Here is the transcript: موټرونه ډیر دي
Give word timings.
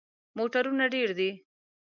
موټرونه 0.37 0.85
ډیر 0.93 1.09
دي 1.17 1.29